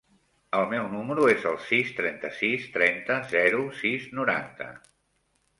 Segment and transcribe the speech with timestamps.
[0.59, 4.73] El meu número es el sis, trenta-sis, trenta, zero, sis, noranta.